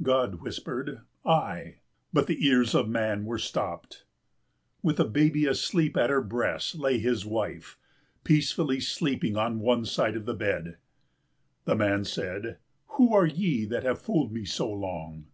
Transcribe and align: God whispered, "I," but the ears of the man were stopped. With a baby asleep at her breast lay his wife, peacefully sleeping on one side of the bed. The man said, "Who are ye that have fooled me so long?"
God 0.00 0.36
whispered, 0.36 1.02
"I," 1.22 1.80
but 2.10 2.26
the 2.28 2.46
ears 2.46 2.74
of 2.74 2.86
the 2.86 2.92
man 2.92 3.26
were 3.26 3.36
stopped. 3.36 4.06
With 4.82 4.98
a 4.98 5.04
baby 5.04 5.44
asleep 5.44 5.98
at 5.98 6.08
her 6.08 6.22
breast 6.22 6.76
lay 6.76 6.98
his 6.98 7.26
wife, 7.26 7.76
peacefully 8.24 8.80
sleeping 8.80 9.36
on 9.36 9.60
one 9.60 9.84
side 9.84 10.16
of 10.16 10.24
the 10.24 10.32
bed. 10.32 10.78
The 11.66 11.76
man 11.76 12.04
said, 12.06 12.56
"Who 12.96 13.12
are 13.12 13.26
ye 13.26 13.66
that 13.66 13.82
have 13.82 14.00
fooled 14.00 14.32
me 14.32 14.46
so 14.46 14.72
long?" 14.72 15.26